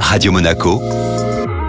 Radio 0.00 0.32
Monaco, 0.32 0.80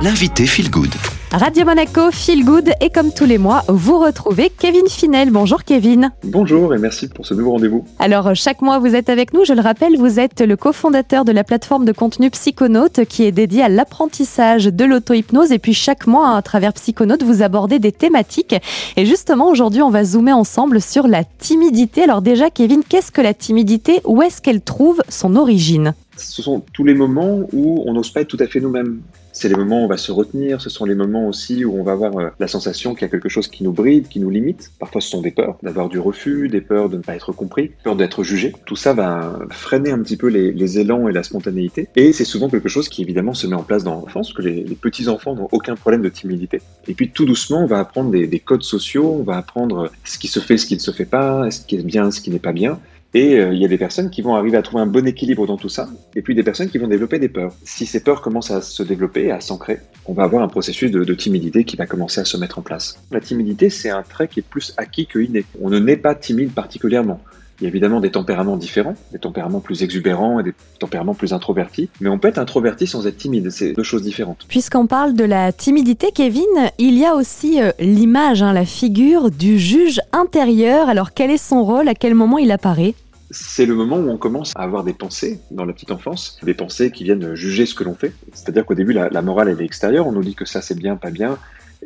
l'invité 0.01 0.45
Feel 0.45 0.69
Good. 0.69 0.93
Radio 1.31 1.65
Monaco, 1.65 2.09
Feel 2.11 2.45
Good 2.45 2.71
et 2.79 2.89
comme 2.89 3.11
tous 3.13 3.25
les 3.25 3.37
mois, 3.37 3.63
vous 3.67 3.99
retrouvez 3.99 4.49
Kevin 4.49 4.87
Finel. 4.87 5.29
Bonjour 5.29 5.65
Kevin. 5.65 6.11
Bonjour 6.23 6.73
et 6.73 6.77
merci 6.77 7.09
pour 7.09 7.25
ce 7.25 7.33
nouveau 7.33 7.51
rendez-vous. 7.51 7.83
Alors 7.99 8.33
chaque 8.33 8.61
mois 8.61 8.79
vous 8.79 8.95
êtes 8.95 9.09
avec 9.09 9.33
nous, 9.33 9.43
je 9.43 9.51
le 9.51 9.59
rappelle, 9.59 9.97
vous 9.97 10.19
êtes 10.19 10.39
le 10.39 10.55
cofondateur 10.55 11.25
de 11.25 11.33
la 11.33 11.43
plateforme 11.43 11.83
de 11.83 11.91
contenu 11.91 12.29
Psychonaute 12.29 13.03
qui 13.05 13.25
est 13.25 13.33
dédiée 13.33 13.63
à 13.63 13.69
l'apprentissage 13.69 14.65
de 14.67 14.85
l'auto-hypnose 14.85 15.51
et 15.51 15.59
puis 15.59 15.73
chaque 15.73 16.07
mois 16.07 16.37
à 16.37 16.41
travers 16.41 16.71
Psychonaute 16.73 17.23
vous 17.23 17.41
abordez 17.41 17.79
des 17.79 17.91
thématiques 17.91 18.55
et 18.95 19.05
justement 19.05 19.49
aujourd'hui 19.49 19.81
on 19.81 19.89
va 19.89 20.05
zoomer 20.05 20.31
ensemble 20.31 20.79
sur 20.79 21.07
la 21.07 21.25
timidité. 21.25 22.03
Alors 22.03 22.21
déjà 22.21 22.49
Kevin, 22.49 22.83
qu'est-ce 22.87 23.11
que 23.11 23.21
la 23.21 23.33
timidité? 23.33 23.99
Où 24.05 24.21
est-ce 24.21 24.41
qu'elle 24.41 24.61
trouve 24.61 25.01
son 25.09 25.35
origine? 25.35 25.93
Ce 26.19 26.41
sont 26.41 26.63
tous 26.73 26.83
les 26.83 26.93
moments 26.93 27.47
où 27.51 27.83
on 27.85 27.93
n'ose 27.93 28.11
pas 28.11 28.21
être 28.21 28.27
tout 28.27 28.37
à 28.39 28.47
fait 28.47 28.59
nous-mêmes. 28.59 29.01
C'est 29.33 29.49
les 29.49 29.55
moments 29.55 29.81
où 29.81 29.85
on 29.85 29.87
va 29.87 29.97
se 29.97 30.11
retenir, 30.11 30.61
ce 30.61 30.69
sont 30.71 30.85
les 30.85 30.95
moments 30.95 31.27
aussi 31.27 31.63
où 31.63 31.79
on 31.79 31.83
va 31.83 31.91
avoir 31.91 32.17
euh, 32.17 32.29
la 32.39 32.47
sensation 32.47 32.95
qu'il 32.95 33.03
y 33.03 33.05
a 33.05 33.09
quelque 33.09 33.29
chose 33.29 33.47
qui 33.47 33.63
nous 33.63 33.71
bride, 33.71 34.07
qui 34.07 34.19
nous 34.19 34.31
limite. 34.31 34.71
Parfois 34.79 34.99
ce 34.99 35.09
sont 35.09 35.21
des 35.21 35.29
peurs, 35.29 35.57
d'avoir 35.61 35.89
du 35.89 35.99
refus, 35.99 36.49
des 36.49 36.61
peurs 36.61 36.89
de 36.89 36.97
ne 36.97 37.03
pas 37.03 37.15
être 37.15 37.31
compris, 37.33 37.71
peur 37.83 37.95
d'être 37.95 38.23
jugé. 38.23 38.53
Tout 38.65 38.75
ça 38.75 38.93
va 38.93 39.37
freiner 39.51 39.91
un 39.91 39.99
petit 39.99 40.17
peu 40.17 40.27
les, 40.27 40.79
élans 40.79 41.07
et 41.07 41.13
la 41.13 41.21
spontanéité. 41.21 41.87
Et 41.95 42.13
c'est 42.13 42.25
souvent 42.25 42.49
quelque 42.49 42.67
chose 42.67 42.89
qui 42.89 43.03
évidemment 43.03 43.35
se 43.35 43.45
met 43.45 43.55
en 43.55 43.63
place 43.63 43.83
dans 43.83 43.93
l'enfance, 43.93 44.33
que 44.33 44.41
les, 44.41 44.63
petits-enfants 44.81 45.35
n'ont 45.35 45.49
aucun 45.51 45.75
problème 45.75 46.01
de 46.01 46.09
timidité. 46.09 46.61
Et 46.87 46.95
puis 46.95 47.11
tout 47.11 47.25
doucement, 47.25 47.63
on 47.63 47.67
va 47.67 47.79
apprendre 47.79 48.09
des, 48.09 48.25
des 48.25 48.39
codes 48.39 48.63
sociaux, 48.63 49.17
on 49.19 49.23
va 49.23 49.37
apprendre 49.37 49.91
ce 50.03 50.17
qui 50.17 50.27
se 50.27 50.39
fait, 50.39 50.57
ce 50.57 50.65
qui 50.65 50.75
ne 50.75 50.79
se 50.79 50.91
fait 50.91 51.05
pas, 51.05 51.51
ce 51.51 51.61
qui 51.61 51.75
est 51.75 51.83
bien, 51.83 52.09
ce 52.09 52.21
qui 52.21 52.31
n'est 52.31 52.39
pas 52.39 52.53
bien. 52.53 52.79
Et 53.13 53.39
euh, 53.39 53.53
il 53.53 53.59
y 53.59 53.65
a 53.65 53.67
des 53.67 53.77
personnes 53.77 54.09
qui 54.09 54.21
vont 54.21 54.35
arriver 54.35 54.57
à 54.57 54.61
trouver 54.61 54.83
un 54.83 54.87
bon 54.87 55.07
équilibre 55.07 55.47
dans 55.47 55.57
tout 55.57 55.69
ça, 55.69 55.89
et 56.15 56.21
puis 56.21 56.35
des 56.35 56.43
personnes 56.43 56.69
qui 56.69 56.77
vont 56.77 56.87
développer 56.87 57.19
des 57.19 57.29
peurs. 57.29 57.53
Si 57.63 57.85
ces 57.85 58.01
peurs 58.01 58.21
commencent 58.21 58.51
à 58.51 58.61
se 58.61 58.83
développer, 58.83 59.31
à 59.31 59.39
s'ancrer, 59.39 59.79
on 60.05 60.13
va 60.13 60.23
avoir 60.23 60.43
un 60.43 60.47
processus 60.47 60.91
de, 60.91 61.13
timidité 61.13 61.63
qui 61.63 61.77
va 61.77 61.87
commencer 61.87 62.21
à 62.21 62.25
se 62.25 62.37
mettre 62.37 62.59
en 62.59 62.61
place. 62.61 63.01
La 63.11 63.19
timidité, 63.19 63.69
c'est 63.69 63.89
un 63.89 64.03
trait 64.03 64.27
qui 64.27 64.39
est 64.39 64.47
plus 64.47 64.73
acquis 64.77 65.07
que 65.07 65.19
inné. 65.19 65.45
On 65.61 65.69
ne 65.69 65.79
naît 65.79 65.97
pas 65.97 66.15
timide 66.15 66.51
particulièrement. 66.51 67.21
Il 67.59 67.63
y 67.63 67.65
a 67.65 67.69
évidemment 67.69 67.99
des 67.99 68.11
tempéraments 68.11 68.55
différents, 68.55 68.93
des 69.11 69.17
tempéraments 69.17 69.61
plus 69.61 69.81
exubérants 69.81 70.39
et 70.39 70.43
des 70.43 70.53
tempéraments 70.77 71.15
plus 71.15 71.33
introvertis, 71.33 71.89
mais 72.01 72.09
on 72.09 72.19
peut 72.19 72.27
être 72.27 72.37
introverti 72.37 72.85
sans 72.85 73.07
être 73.07 73.17
timide, 73.17 73.49
c'est 73.49 73.73
deux 73.73 73.81
choses 73.81 74.03
différentes. 74.03 74.45
Puisqu'on 74.47 74.85
parle 74.85 75.15
de 75.15 75.23
la 75.23 75.51
timidité, 75.51 76.11
Kevin, 76.13 76.43
il 76.77 76.99
y 76.99 77.05
a 77.05 77.15
aussi 77.15 77.59
euh, 77.59 77.71
l'image, 77.79 78.43
hein, 78.43 78.53
la 78.53 78.65
figure 78.65 79.31
du 79.31 79.57
juge 79.57 79.99
intérieur. 80.11 80.87
Alors 80.87 81.13
quel 81.15 81.31
est 81.31 81.37
son 81.37 81.63
rôle, 81.63 81.87
à 81.87 81.95
quel 81.95 82.13
moment 82.13 82.37
il 82.37 82.51
apparaît? 82.51 82.93
C'est 83.29 83.65
le 83.65 83.75
moment 83.75 83.97
où 83.97 84.09
on 84.09 84.17
commence 84.17 84.53
à 84.55 84.61
avoir 84.61 84.83
des 84.83 84.93
pensées 84.93 85.39
dans 85.51 85.65
la 85.65 85.73
petite 85.73 85.91
enfance, 85.91 86.39
des 86.43 86.53
pensées 86.53 86.91
qui 86.91 87.03
viennent 87.03 87.35
juger 87.35 87.65
ce 87.65 87.75
que 87.75 87.83
l'on 87.83 87.95
fait. 87.95 88.13
C'est-à-dire 88.33 88.65
qu'au 88.65 88.75
début, 88.75 88.93
la, 88.93 89.21
morale, 89.21 89.49
elle 89.49 89.61
est 89.61 89.65
extérieure, 89.65 90.07
on 90.07 90.11
nous 90.11 90.23
dit 90.23 90.35
que 90.35 90.45
ça 90.45 90.61
c'est 90.61 90.77
bien, 90.77 90.95
pas 90.95 91.11
bien, 91.11 91.37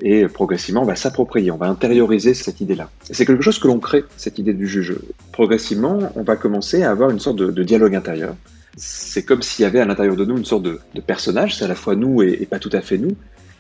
et 0.02 0.28
progressivement, 0.28 0.84
on 0.84 0.86
va 0.86 0.96
s'approprier, 0.96 1.52
on 1.52 1.58
va 1.58 1.68
intérioriser 1.68 2.34
cette 2.34 2.62
idée-là. 2.62 2.90
C'est 3.10 3.26
quelque 3.26 3.44
chose 3.44 3.60
que 3.60 3.68
l'on 3.68 3.80
crée, 3.80 4.06
cette 4.18 4.40
idée 4.40 4.54
du 4.54 4.68
juge. 4.68 4.96
Progressivement, 5.32 6.00
on 6.16 6.24
va 6.24 6.36
commencer 6.36 6.84
à 6.84 6.92
avoir 6.92 7.10
une 7.10 7.20
sorte 7.20 7.38
de, 7.38 7.64
dialogue 7.64 7.96
intérieur. 7.96 8.36
C'est 8.78 9.24
comme 9.24 9.42
s'il 9.42 9.64
y 9.64 9.66
avait 9.66 9.82
à 9.82 9.86
l'intérieur 9.86 10.16
de 10.16 10.24
nous 10.24 10.38
une 10.38 10.46
sorte 10.46 10.64
de, 10.64 10.80
personnage, 11.06 11.58
c'est 11.58 11.66
à 11.66 11.68
la 11.68 11.76
fois 11.76 11.96
nous 11.96 12.22
et 12.22 12.48
pas 12.50 12.60
tout 12.60 12.70
à 12.72 12.82
fait 12.82 12.98
nous, 12.98 13.16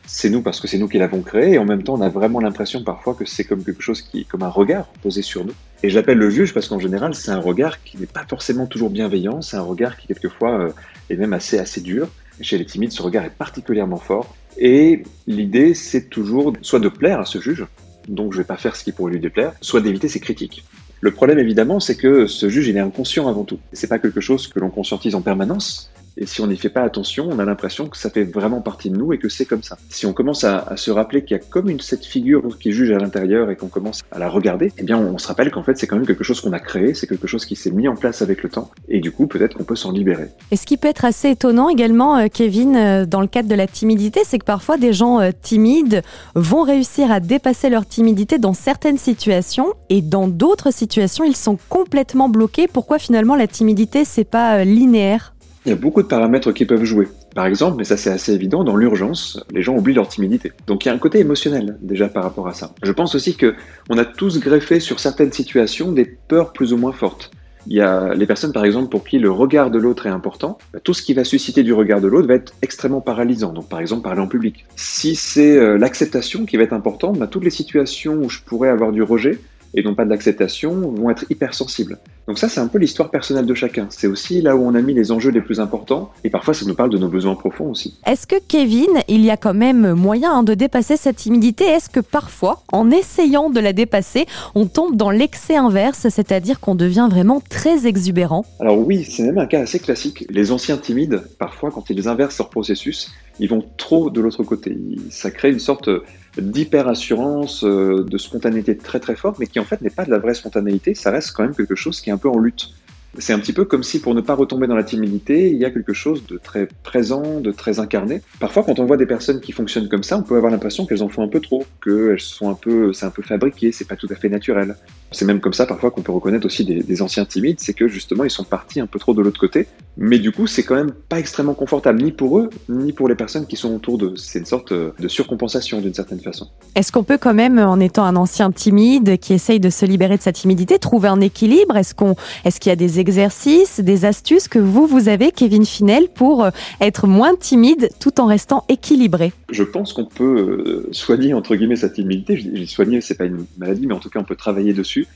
c'est 0.05 0.29
nous 0.29 0.41
parce 0.41 0.59
que 0.59 0.67
c'est 0.67 0.77
nous 0.77 0.87
qui 0.87 0.97
l'avons 0.97 1.21
créé 1.21 1.53
et 1.53 1.57
en 1.57 1.65
même 1.65 1.83
temps 1.83 1.95
on 1.95 2.01
a 2.01 2.09
vraiment 2.09 2.39
l'impression 2.39 2.83
parfois 2.83 3.13
que 3.13 3.25
c'est 3.25 3.43
comme 3.43 3.63
quelque 3.63 3.81
chose 3.81 4.01
qui 4.01 4.25
comme 4.25 4.43
un 4.43 4.49
regard 4.49 4.87
posé 5.01 5.21
sur 5.21 5.45
nous. 5.45 5.53
Et 5.83 5.89
j'appelle 5.89 6.17
le 6.17 6.29
juge 6.29 6.53
parce 6.53 6.67
qu'en 6.67 6.79
général 6.79 7.15
c'est 7.15 7.31
un 7.31 7.39
regard 7.39 7.83
qui 7.83 7.97
n'est 7.97 8.05
pas 8.05 8.25
forcément 8.27 8.65
toujours 8.65 8.89
bienveillant, 8.89 9.41
c'est 9.41 9.57
un 9.57 9.61
regard 9.61 9.97
qui 9.97 10.07
quelquefois 10.07 10.59
euh, 10.59 10.71
est 11.09 11.15
même 11.15 11.33
assez 11.33 11.59
assez 11.59 11.81
dur. 11.81 12.09
chez 12.41 12.57
les 12.57 12.65
timides 12.65 12.91
ce 12.91 13.01
regard 13.01 13.25
est 13.25 13.35
particulièrement 13.35 13.97
fort 13.97 14.35
et 14.57 15.03
l'idée 15.27 15.73
c'est 15.73 16.09
toujours 16.09 16.53
soit 16.61 16.79
de 16.79 16.89
plaire 16.89 17.19
à 17.19 17.25
ce 17.25 17.39
juge, 17.39 17.65
donc 18.07 18.33
je 18.33 18.39
vais 18.39 18.43
pas 18.43 18.57
faire 18.57 18.75
ce 18.75 18.83
qui 18.83 18.91
pourrait 18.91 19.13
lui 19.13 19.19
déplaire, 19.19 19.53
soit 19.61 19.81
d'éviter 19.81 20.07
ses 20.07 20.19
critiques. 20.19 20.65
Le 21.01 21.09
problème 21.09 21.39
évidemment, 21.39 21.79
c'est 21.79 21.95
que 21.95 22.27
ce 22.27 22.47
juge 22.47 22.67
il 22.67 22.77
est 22.77 22.81
inconscient 22.81 23.27
avant 23.27 23.43
tout. 23.43 23.59
C'est 23.73 23.87
pas 23.87 23.97
quelque 23.97 24.21
chose 24.21 24.47
que 24.47 24.59
l'on 24.59 24.69
conscientise 24.69 25.15
en 25.15 25.21
permanence, 25.21 25.91
et 26.17 26.25
si 26.25 26.41
on 26.41 26.47
n'y 26.47 26.57
fait 26.57 26.69
pas 26.69 26.81
attention, 26.81 27.27
on 27.31 27.39
a 27.39 27.45
l'impression 27.45 27.87
que 27.87 27.97
ça 27.97 28.09
fait 28.09 28.23
vraiment 28.23 28.61
partie 28.61 28.89
de 28.89 28.97
nous 28.97 29.13
et 29.13 29.17
que 29.17 29.29
c'est 29.29 29.45
comme 29.45 29.63
ça. 29.63 29.77
Si 29.89 30.05
on 30.05 30.13
commence 30.13 30.43
à, 30.43 30.75
se 30.75 30.91
rappeler 30.91 31.23
qu'il 31.23 31.37
y 31.37 31.39
a 31.39 31.43
comme 31.43 31.79
cette 31.79 32.05
figure 32.05 32.57
qui 32.59 32.71
juge 32.71 32.91
à 32.91 32.97
l'intérieur 32.97 33.49
et 33.49 33.55
qu'on 33.55 33.67
commence 33.67 34.01
à 34.11 34.19
la 34.19 34.29
regarder, 34.29 34.73
eh 34.77 34.83
bien 34.83 34.97
on, 34.97 35.17
se 35.17 35.27
rappelle 35.27 35.51
qu'en 35.51 35.63
fait 35.63 35.77
c'est 35.77 35.87
quand 35.87 35.95
même 35.95 36.05
quelque 36.05 36.23
chose 36.23 36.41
qu'on 36.41 36.53
a 36.53 36.59
créé, 36.59 36.93
c'est 36.93 37.07
quelque 37.07 37.27
chose 37.27 37.45
qui 37.45 37.55
s'est 37.55 37.71
mis 37.71 37.87
en 37.87 37.95
place 37.95 38.21
avec 38.21 38.43
le 38.43 38.49
temps 38.49 38.71
et 38.89 38.99
du 38.99 39.11
coup 39.11 39.27
peut-être 39.27 39.55
qu'on 39.57 39.63
peut, 39.63 39.75
s'en 39.75 39.91
libérer. 39.91 40.29
Et 40.51 40.57
ce 40.57 40.65
qui 40.65 40.77
peut 40.77 40.87
être 40.87 41.05
assez 41.05 41.29
étonnant 41.29 41.69
également, 41.69 42.17
euh, 42.17 42.27
Kevin, 42.31 42.75
euh, 42.75 43.05
dans 43.05 43.21
le 43.21 43.27
cadre 43.27 43.47
de 43.47 43.55
la 43.55 43.67
timidité, 43.67 44.21
c'est 44.25 44.39
que 44.39 44.45
parfois 44.45 44.77
des 44.77 44.93
gens 44.93 45.21
euh, 45.21 45.31
timides 45.41 46.01
vont 46.35 46.63
réussir 46.63 47.11
à 47.11 47.19
dépasser 47.19 47.69
leur 47.69 47.85
timidité 47.85 48.37
dans 48.37 48.53
certaines 48.53 48.97
situations 48.97 49.73
et 49.89 50.01
dans 50.01 50.27
d'autres 50.27 50.71
situations 50.71 51.23
ils 51.23 51.35
sont 51.35 51.57
complètement 51.69 52.29
bloqués. 52.29 52.67
Pourquoi 52.67 52.99
finalement 52.99 53.35
la 53.35 53.47
timidité 53.47 54.03
c'est 54.05 54.23
pas 54.23 54.63
linéaire? 54.65 55.33
Il 55.65 55.69
y 55.69 55.71
a 55.71 55.75
beaucoup 55.75 56.01
de 56.01 56.07
paramètres 56.07 56.51
qui 56.51 56.65
peuvent 56.65 56.83
jouer. 56.83 57.07
Par 57.35 57.45
exemple, 57.45 57.77
mais 57.77 57.83
ça 57.83 57.97
c'est 57.97 58.09
assez 58.09 58.33
évident, 58.33 58.63
dans 58.63 58.75
l'urgence, 58.75 59.43
les 59.51 59.61
gens 59.61 59.75
oublient 59.75 59.93
leur 59.93 60.07
timidité. 60.07 60.51
Donc 60.67 60.85
il 60.85 60.87
y 60.87 60.91
a 60.91 60.93
un 60.93 60.97
côté 60.97 61.19
émotionnel 61.19 61.77
déjà 61.81 62.07
par 62.09 62.23
rapport 62.23 62.47
à 62.47 62.53
ça. 62.53 62.73
Je 62.83 62.91
pense 62.91 63.15
aussi 63.15 63.35
que 63.35 63.55
on 63.89 63.97
a 63.97 64.05
tous 64.05 64.39
greffé 64.39 64.79
sur 64.79 64.99
certaines 64.99 65.31
situations 65.31 65.91
des 65.91 66.05
peurs 66.05 66.53
plus 66.53 66.73
ou 66.73 66.77
moins 66.77 66.93
fortes. 66.93 67.31
Il 67.67 67.73
y 67.73 67.81
a 67.81 68.15
les 68.15 68.25
personnes, 68.25 68.53
par 68.53 68.65
exemple, 68.65 68.89
pour 68.89 69.03
qui 69.03 69.19
le 69.19 69.29
regard 69.29 69.69
de 69.69 69.77
l'autre 69.77 70.07
est 70.07 70.09
important. 70.09 70.57
Bah, 70.73 70.79
tout 70.83 70.95
ce 70.95 71.03
qui 71.03 71.13
va 71.13 71.23
susciter 71.23 71.61
du 71.61 71.73
regard 71.73 72.01
de 72.01 72.07
l'autre 72.07 72.27
va 72.27 72.33
être 72.33 72.53
extrêmement 72.63 73.01
paralysant. 73.01 73.53
Donc, 73.53 73.69
par 73.69 73.79
exemple, 73.79 74.01
parler 74.01 74.21
en 74.21 74.27
public. 74.27 74.65
Si 74.75 75.15
c'est 75.15 75.57
euh, 75.57 75.77
l'acceptation 75.77 76.45
qui 76.45 76.57
va 76.57 76.63
être 76.63 76.73
importante, 76.73 77.19
bah, 77.19 77.27
toutes 77.27 77.43
les 77.43 77.51
situations 77.51 78.15
où 78.15 78.29
je 78.29 78.39
pourrais 78.39 78.69
avoir 78.69 78.91
du 78.91 79.03
rejet 79.03 79.39
et 79.73 79.83
non 79.83 79.95
pas 79.95 80.05
de 80.05 80.09
l'acceptation 80.09 80.73
vont 80.73 81.09
être 81.09 81.25
hypersensibles. 81.29 81.99
Donc 82.31 82.39
ça, 82.39 82.47
c'est 82.47 82.61
un 82.61 82.67
peu 82.67 82.77
l'histoire 82.77 83.11
personnelle 83.11 83.45
de 83.45 83.53
chacun. 83.53 83.87
C'est 83.89 84.07
aussi 84.07 84.41
là 84.41 84.55
où 84.55 84.65
on 84.65 84.73
a 84.73 84.81
mis 84.81 84.93
les 84.93 85.11
enjeux 85.11 85.31
les 85.31 85.41
plus 85.41 85.59
importants, 85.59 86.13
et 86.23 86.29
parfois 86.29 86.53
ça 86.53 86.65
nous 86.65 86.75
parle 86.75 86.89
de 86.89 86.97
nos 86.97 87.09
besoins 87.09 87.35
profonds 87.35 87.69
aussi. 87.71 87.99
Est-ce 88.05 88.25
que 88.25 88.37
Kevin, 88.47 88.87
il 89.09 89.19
y 89.19 89.29
a 89.29 89.35
quand 89.35 89.53
même 89.53 89.95
moyen 89.95 90.31
hein, 90.31 90.43
de 90.43 90.53
dépasser 90.53 90.95
cette 90.95 91.17
timidité? 91.17 91.65
Est-ce 91.65 91.89
que 91.89 91.99
parfois, 91.99 92.63
en 92.71 92.89
essayant 92.89 93.49
de 93.49 93.59
la 93.59 93.73
dépasser, 93.73 94.27
on 94.55 94.65
tombe 94.65 94.95
dans 94.95 95.09
l'excès 95.09 95.57
inverse, 95.57 96.07
c'est-à-dire 96.07 96.61
qu'on 96.61 96.75
devient 96.75 97.09
vraiment 97.11 97.41
très 97.49 97.85
exubérant? 97.85 98.45
Alors 98.61 98.79
oui, 98.79 99.03
c'est 99.03 99.23
même 99.23 99.37
un 99.37 99.45
cas 99.45 99.59
assez 99.59 99.79
classique. 99.79 100.25
Les 100.29 100.53
anciens 100.53 100.77
timides, 100.77 101.23
parfois, 101.37 101.69
quand 101.69 101.89
ils 101.89 102.07
inversent 102.07 102.37
leur 102.37 102.49
processus, 102.49 103.11
ils 103.39 103.49
vont 103.49 103.65
trop 103.75 104.09
de 104.09 104.21
l'autre 104.21 104.43
côté. 104.43 104.77
Ça 105.09 105.31
crée 105.31 105.51
une 105.51 105.59
sorte 105.59 105.89
d'hyper-assurance, 106.37 107.63
euh, 107.63 108.05
de 108.07 108.17
spontanéité 108.17 108.77
très 108.77 108.99
très 108.99 109.15
forte, 109.15 109.39
mais 109.39 109.47
qui 109.47 109.59
en 109.59 109.65
fait 109.65 109.81
n'est 109.81 109.89
pas 109.89 110.05
de 110.05 110.11
la 110.11 110.19
vraie 110.19 110.33
spontanéité, 110.33 110.93
ça 110.93 111.11
reste 111.11 111.31
quand 111.33 111.43
même 111.43 111.55
quelque 111.55 111.75
chose 111.75 111.99
qui 111.99 112.09
est 112.09 112.13
un 112.13 112.17
peu 112.21 112.29
en 112.29 112.39
lutte. 112.39 112.69
C'est 113.17 113.33
un 113.33 113.39
petit 113.39 113.51
peu 113.51 113.65
comme 113.65 113.83
si 113.83 113.99
pour 113.99 114.15
ne 114.15 114.21
pas 114.21 114.35
retomber 114.35 114.67
dans 114.67 114.75
la 114.75 114.83
timidité, 114.83 115.49
il 115.49 115.57
y 115.57 115.65
a 115.65 115.69
quelque 115.69 115.93
chose 115.93 116.25
de 116.27 116.37
très 116.37 116.67
présent, 116.83 117.41
de 117.41 117.51
très 117.51 117.79
incarné. 117.79 118.21
Parfois, 118.39 118.63
quand 118.63 118.79
on 118.79 118.85
voit 118.85 118.97
des 118.97 119.05
personnes 119.05 119.41
qui 119.41 119.51
fonctionnent 119.51 119.89
comme 119.89 120.03
ça, 120.03 120.17
on 120.17 120.23
peut 120.23 120.37
avoir 120.37 120.51
l'impression 120.51 120.85
qu'elles 120.85 121.03
en 121.03 121.09
font 121.09 121.23
un 121.23 121.27
peu 121.27 121.41
trop, 121.41 121.65
qu'elles 121.83 122.21
sont 122.21 122.49
un 122.49 122.53
peu, 122.53 122.93
c'est 122.93 123.05
un 123.05 123.09
peu 123.09 123.21
fabriqué, 123.21 123.71
c'est 123.71 123.87
pas 123.87 123.97
tout 123.97 124.07
à 124.09 124.15
fait 124.15 124.29
naturel. 124.29 124.75
C'est 125.11 125.25
même 125.25 125.41
comme 125.41 125.53
ça 125.53 125.65
parfois 125.65 125.91
qu'on 125.91 126.01
peut 126.01 126.13
reconnaître 126.13 126.45
aussi 126.45 126.63
des, 126.63 127.01
anciens 127.01 127.25
timides, 127.25 127.59
c'est 127.59 127.73
que 127.73 127.87
justement 127.87 128.23
ils 128.23 128.29
sont 128.29 128.45
partis 128.45 128.79
un 128.79 128.87
peu 128.87 128.97
trop 128.97 129.13
de 129.13 129.21
l'autre 129.21 129.39
côté. 129.39 129.67
Mais 129.97 130.19
du 130.19 130.31
coup, 130.31 130.47
c'est 130.47 130.63
quand 130.63 130.75
même 130.75 130.91
pas 131.09 131.19
extrêmement 131.19 131.53
confortable 131.53 132.01
ni 132.01 132.13
pour 132.13 132.39
eux, 132.39 132.49
ni 132.69 132.93
pour 132.93 133.09
les 133.09 133.15
personnes 133.15 133.45
qui 133.45 133.57
sont 133.57 133.75
autour 133.75 133.97
d'eux. 133.97 134.13
C'est 134.15 134.39
une 134.39 134.45
sorte 134.45 134.71
de 134.71 135.07
surcompensation 135.07 135.81
d'une 135.81 135.93
certaine 135.93 136.21
façon. 136.21 136.47
Est-ce 136.75 136.93
qu'on 136.93 137.03
peut 137.03 137.17
quand 137.17 137.33
même, 137.33 137.59
en 137.59 137.79
étant 137.81 138.05
un 138.05 138.15
ancien 138.15 138.51
timide 138.51 139.19
qui 139.19 139.33
essaye 139.33 139.59
de 139.59 139.69
se 139.69 139.85
libérer 139.85 140.15
de 140.15 140.21
sa 140.21 140.31
timidité, 140.31 140.79
trouver 140.79 141.09
un 141.09 141.19
équilibre? 141.19 141.75
Est-ce 141.75 141.93
qu'on, 141.93 142.15
est-ce 142.45 142.61
qu'il 142.61 142.69
y 142.69 142.73
a 142.73 142.77
des 142.77 143.00
exercices, 143.01 143.81
des 143.81 144.05
astuces 144.05 144.47
que 144.47 144.59
vous 144.59 144.87
vous 144.87 145.09
avez, 145.09 145.33
Kevin 145.33 145.65
Finel, 145.65 146.07
pour 146.07 146.45
euh, 146.45 146.51
être 146.79 147.07
moins 147.07 147.35
timide 147.35 147.89
tout 147.99 148.21
en 148.21 148.27
restant 148.27 148.63
équilibré 148.69 149.33
Je 149.51 149.63
pense 149.63 149.91
qu'on 149.91 150.05
peut 150.05 150.87
euh, 150.87 150.87
soigner 150.93 151.33
entre 151.33 151.57
guillemets 151.57 151.75
sa 151.75 151.89
timidité. 151.89 152.37
Je 152.37 152.47
dis 152.47 152.67
soigner, 152.67 153.01
c'est 153.01 153.17
pas 153.17 153.25
une 153.25 153.45
maladie, 153.57 153.85
mais 153.85 153.93
en 153.93 153.99
tout 153.99 154.09
cas 154.09 154.19
on 154.19 154.23
peut 154.23 154.37
travailler 154.37 154.71
dessus 154.73 155.07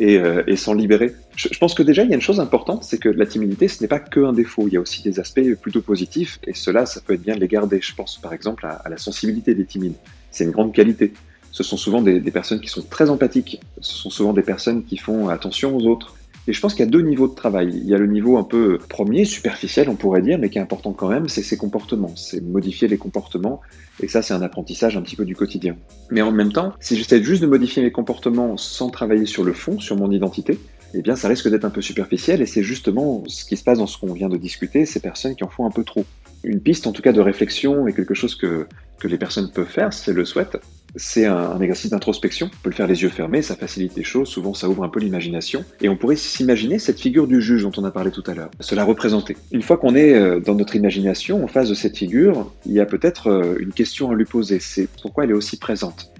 euh, 0.00 0.42
et, 0.46 0.56
s'en 0.56 0.72
libérer. 0.72 1.14
Je, 1.36 1.48
pense 1.58 1.74
que 1.74 1.82
déjà, 1.82 2.02
il 2.02 2.08
y 2.08 2.12
a 2.12 2.14
une 2.14 2.22
chose 2.22 2.40
importante, 2.40 2.82
c'est 2.82 2.96
que 2.96 3.10
la 3.10 3.26
timidité, 3.26 3.68
ce 3.68 3.82
n'est 3.82 3.88
pas 3.88 4.00
qu'un 4.00 4.32
défaut. 4.32 4.66
Il 4.66 4.72
y 4.72 4.76
a 4.78 4.80
aussi 4.80 5.02
des 5.02 5.20
aspects 5.20 5.42
plutôt 5.60 5.82
positifs, 5.82 6.38
et 6.46 6.54
cela, 6.54 6.86
ça 6.86 7.02
peut 7.02 7.12
être 7.12 7.22
bien 7.22 7.34
de 7.34 7.40
les 7.40 7.48
garder. 7.48 7.78
Je 7.82 7.94
pense 7.94 8.16
par 8.16 8.32
exemple 8.32 8.64
à, 8.64 8.88
la 8.88 8.96
sensibilité 8.96 9.54
des 9.54 9.66
timides. 9.66 9.96
C'est 10.30 10.44
une 10.44 10.50
grande 10.50 10.72
qualité. 10.72 11.12
Ce 11.50 11.62
sont 11.62 11.76
souvent 11.76 12.00
des, 12.00 12.20
personnes 12.30 12.60
qui 12.60 12.70
sont 12.70 12.82
très 12.82 13.10
empathiques. 13.10 13.60
Ce 13.82 13.94
sont 13.94 14.08
souvent 14.08 14.32
des 14.32 14.42
personnes 14.42 14.82
qui 14.82 14.96
font 14.96 15.28
attention 15.28 15.76
aux 15.76 15.84
autres. 15.84 16.14
Et 16.48 16.52
je 16.52 16.60
pense 16.60 16.74
qu'il 16.74 16.84
y 16.84 16.88
a 16.88 16.90
deux 16.90 17.02
niveaux 17.02 17.28
de 17.28 17.34
travail. 17.34 17.70
Il 17.72 17.88
y 17.88 17.94
a 17.94 17.98
le 17.98 18.06
niveau 18.06 18.36
un 18.36 18.42
peu 18.42 18.78
premier, 18.88 19.24
superficiel, 19.24 19.88
on 19.88 19.94
pourrait 19.94 20.22
dire, 20.22 20.38
mais 20.38 20.50
qui 20.50 20.58
est 20.58 20.62
important 20.62 20.92
quand 20.92 21.08
même, 21.08 21.28
c'est 21.28 21.42
ses 21.42 21.56
comportements. 21.56 22.14
C'est 22.16 22.40
modifier 22.40 22.88
les 22.88 22.98
comportements. 22.98 23.60
Et 24.00 24.08
ça, 24.08 24.22
c'est 24.22 24.34
un 24.34 24.42
apprentissage 24.42 24.96
un 24.96 25.02
petit 25.02 25.14
peu 25.14 25.24
du 25.24 25.36
quotidien. 25.36 25.76
Mais 26.10 26.20
en 26.20 26.32
même 26.32 26.52
temps, 26.52 26.72
si 26.80 26.96
j'essaie 26.96 27.22
juste 27.22 27.42
de 27.42 27.46
modifier 27.46 27.82
mes 27.82 27.92
comportements 27.92 28.56
sans 28.56 28.90
travailler 28.90 29.26
sur 29.26 29.44
le 29.44 29.52
fond, 29.52 29.78
sur 29.78 29.96
mon 29.96 30.10
identité, 30.10 30.58
eh 30.94 31.02
bien, 31.02 31.14
ça 31.14 31.28
risque 31.28 31.48
d'être 31.48 31.64
un 31.64 31.70
peu 31.70 31.80
superficiel. 31.80 32.42
Et 32.42 32.46
c'est 32.46 32.64
justement 32.64 33.22
ce 33.28 33.44
qui 33.44 33.56
se 33.56 33.62
passe 33.62 33.78
dans 33.78 33.86
ce 33.86 33.96
qu'on 33.96 34.12
vient 34.12 34.28
de 34.28 34.36
discuter, 34.36 34.84
ces 34.84 35.00
personnes 35.00 35.36
qui 35.36 35.44
en 35.44 35.48
font 35.48 35.64
un 35.64 35.70
peu 35.70 35.84
trop. 35.84 36.04
Une 36.42 36.60
piste 36.60 36.88
en 36.88 36.92
tout 36.92 37.02
cas 37.02 37.12
de 37.12 37.20
réflexion 37.20 37.86
et 37.86 37.92
quelque 37.92 38.14
chose 38.14 38.34
que, 38.34 38.66
que 38.98 39.06
les 39.06 39.16
personnes 39.16 39.52
peuvent 39.52 39.68
faire, 39.68 39.92
si 39.92 40.10
elles 40.10 40.16
le 40.16 40.24
souhaitent, 40.24 40.58
c'est 40.96 41.26
un, 41.26 41.60
exercice 41.60 41.90
d'introspection. 41.90 42.50
On 42.52 42.62
peut 42.62 42.70
le 42.70 42.74
faire 42.74 42.86
les 42.86 43.02
yeux 43.02 43.08
fermés, 43.08 43.42
ça 43.42 43.56
facilite 43.56 43.96
les 43.96 44.04
choses, 44.04 44.28
souvent 44.28 44.54
ça 44.54 44.68
ouvre 44.68 44.84
un 44.84 44.88
peu 44.88 45.00
l'imagination. 45.00 45.64
Et 45.80 45.88
on 45.88 45.96
pourrait 45.96 46.16
s'imaginer 46.16 46.78
cette 46.78 47.00
figure 47.00 47.26
du 47.26 47.40
juge 47.40 47.62
dont 47.62 47.72
on 47.76 47.84
a 47.84 47.90
parlé 47.90 48.10
tout 48.10 48.24
à 48.26 48.34
l'heure, 48.34 48.50
se 48.60 48.74
la 48.74 48.84
représenter. 48.84 49.36
Une 49.52 49.62
fois 49.62 49.76
qu'on 49.76 49.94
est 49.94 50.14
euh, 50.14 50.40
dans 50.40 50.54
notre 50.54 50.76
imagination, 50.76 51.42
en 51.44 51.48
face 51.48 51.68
de 51.68 51.74
cette 51.74 51.96
figure, 51.96 52.52
il 52.66 52.72
y 52.72 52.80
a 52.80 52.86
peut-être 52.86 53.28
euh, 53.28 53.56
une 53.60 53.72
question 53.72 54.10
à 54.10 54.14
lui 54.14 54.24
poser, 54.24 54.58
c'est 54.60 54.88
pourquoi 55.00 55.24
elle 55.24 55.30
est 55.30 55.34
aussi 55.34 55.58
présente. 55.58 56.12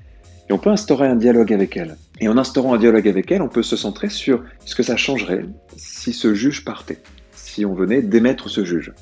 Et 0.48 0.52
on 0.52 0.58
peut 0.58 0.70
instaurer 0.70 1.06
un 1.06 1.16
dialogue 1.16 1.52
avec 1.52 1.76
elle. 1.76 1.96
Et 2.20 2.28
en 2.28 2.36
instaurant 2.36 2.74
un 2.74 2.78
dialogue 2.78 3.08
avec 3.08 3.30
elle, 3.30 3.42
on 3.42 3.48
peut 3.48 3.62
se 3.62 3.76
centrer 3.76 4.08
sur 4.08 4.42
ce 4.64 4.74
que 4.74 4.82
ça 4.82 4.96
changerait 4.96 5.44
si 5.76 6.12
ce 6.12 6.34
juge 6.34 6.64
partait, 6.64 6.98
si 7.34 7.64
on 7.64 7.74
venait 7.74 8.02
d'émettre 8.02 8.48
ce 8.48 8.64
juge. 8.64 8.92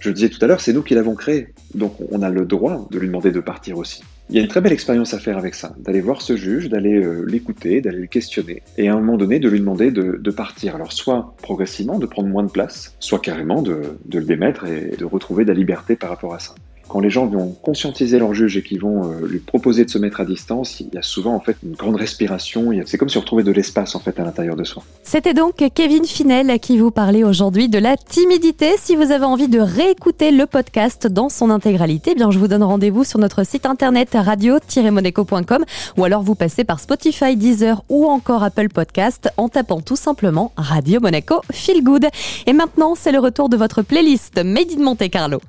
Je 0.00 0.10
le 0.10 0.14
disais 0.14 0.28
tout 0.28 0.38
à 0.42 0.46
l'heure, 0.46 0.60
c'est 0.60 0.72
nous 0.74 0.82
qui 0.82 0.94
l'avons 0.94 1.14
créé, 1.14 1.54
donc 1.74 1.96
on 2.10 2.20
a 2.20 2.28
le 2.28 2.44
droit 2.44 2.86
de 2.90 2.98
lui 2.98 3.06
demander 3.06 3.30
de 3.30 3.40
partir 3.40 3.78
aussi. 3.78 4.02
Il 4.30 4.36
y 4.36 4.38
a 4.38 4.42
une 4.42 4.48
très 4.48 4.62
belle 4.62 4.72
expérience 4.72 5.12
à 5.12 5.18
faire 5.18 5.36
avec 5.36 5.54
ça, 5.54 5.74
d'aller 5.78 6.00
voir 6.00 6.22
ce 6.22 6.36
juge, 6.36 6.70
d'aller 6.70 6.94
euh, 6.94 7.24
l'écouter, 7.28 7.82
d'aller 7.82 7.98
le 7.98 8.06
questionner, 8.06 8.62
et 8.78 8.88
à 8.88 8.94
un 8.94 9.00
moment 9.00 9.18
donné 9.18 9.38
de 9.38 9.48
lui 9.48 9.60
demander 9.60 9.90
de, 9.90 10.30
partir. 10.30 10.74
Alors 10.74 10.92
soit 10.92 11.34
progressivement, 11.42 11.98
de 11.98 12.06
prendre 12.06 12.28
moins 12.28 12.42
de 12.42 12.50
place, 12.50 12.96
soit 13.00 13.20
carrément 13.20 13.62
de, 13.62 13.98
de 14.06 14.18
le 14.18 14.24
démettre 14.24 14.66
et 14.66 14.96
de 14.96 15.04
retrouver 15.04 15.44
de 15.44 15.50
la 15.50 15.54
liberté 15.54 15.94
par 15.94 16.10
rapport 16.10 16.34
à 16.34 16.38
ça 16.38 16.54
quand 16.88 17.00
les 17.00 17.10
gens 17.10 17.26
vont 17.26 17.54
conscientiser 17.62 18.18
leur 18.18 18.34
juge 18.34 18.56
et 18.56 18.62
qu'ils 18.62 18.80
vont 18.80 19.10
euh, 19.10 19.26
lui 19.26 19.38
proposer 19.38 19.84
de 19.84 19.90
se 19.90 19.98
mettre 19.98 20.20
à 20.20 20.24
distance, 20.24 20.80
il 20.80 20.88
y 20.92 20.98
a 20.98 21.02
souvent 21.02 21.34
en 21.34 21.40
fait 21.40 21.56
une 21.62 21.74
grande 21.74 21.96
respiration. 21.96 22.70
C'est 22.86 22.98
comme 22.98 23.08
si 23.08 23.16
on 23.16 23.20
retrouvait 23.20 23.42
de 23.42 23.52
l'espace 23.52 23.94
en 23.94 24.00
fait 24.00 24.18
à 24.18 24.24
l'intérieur 24.24 24.56
de 24.56 24.64
soi. 24.64 24.82
C'était 25.02 25.34
donc 25.34 25.64
Kevin 25.74 26.04
Finel 26.04 26.58
qui 26.60 26.78
vous 26.78 26.90
parlait 26.90 27.24
aujourd'hui 27.24 27.68
de 27.68 27.78
la 27.78 27.96
timidité. 27.96 28.74
Si 28.78 28.96
vous 28.96 29.10
avez 29.10 29.24
envie 29.24 29.48
de 29.48 29.60
réécouter 29.60 30.30
le 30.30 30.46
podcast 30.46 31.06
dans 31.06 31.28
son 31.28 31.50
intégralité, 31.50 32.12
eh 32.12 32.14
bien 32.14 32.30
je 32.30 32.38
vous 32.38 32.48
donne 32.48 32.62
rendez-vous 32.62 33.04
sur 33.04 33.18
notre 33.18 33.44
site 33.44 33.66
internet 33.66 34.10
radio-monaco.com 34.12 35.64
ou 35.96 36.04
alors 36.04 36.22
vous 36.22 36.34
passez 36.34 36.64
par 36.64 36.80
Spotify, 36.80 37.36
Deezer 37.36 37.82
ou 37.88 38.06
encore 38.06 38.42
Apple 38.42 38.68
Podcast 38.68 39.28
en 39.36 39.48
tapant 39.48 39.80
tout 39.80 39.96
simplement 39.96 40.52
Radio 40.56 41.00
Monaco 41.00 41.40
Feel 41.52 41.82
Good. 41.82 42.06
Et 42.46 42.52
maintenant, 42.52 42.94
c'est 42.94 43.12
le 43.12 43.18
retour 43.18 43.48
de 43.48 43.56
votre 43.56 43.82
playlist 43.82 44.42
Made 44.42 44.72
in 44.76 44.82
Monte 44.82 45.08
Carlo. 45.10 45.40